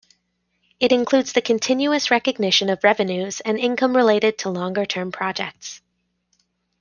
It 0.79 0.91
includes 0.91 1.33
the 1.33 1.43
continuous 1.43 2.09
recognition 2.09 2.71
of 2.71 2.83
revenues 2.83 3.39
and 3.41 3.59
income 3.59 3.95
related 3.95 4.35
to 4.39 4.49
longer-term 4.49 5.11
projects. 5.11 5.79